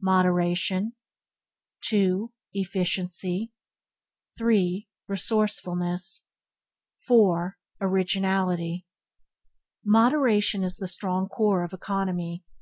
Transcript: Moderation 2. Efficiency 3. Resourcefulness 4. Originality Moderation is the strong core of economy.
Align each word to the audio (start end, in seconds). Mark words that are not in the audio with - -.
Moderation 0.00 0.94
2. 1.82 2.32
Efficiency 2.54 3.52
3. 4.38 4.88
Resourcefulness 5.06 6.28
4. 7.06 7.58
Originality 7.78 8.86
Moderation 9.84 10.64
is 10.64 10.78
the 10.78 10.88
strong 10.88 11.28
core 11.28 11.62
of 11.62 11.74
economy. 11.74 12.42